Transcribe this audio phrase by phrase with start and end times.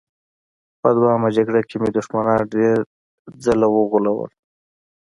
[0.81, 2.77] په دویمه جګړه کې مې دښمنان ډېر
[3.43, 4.31] ځله وغولول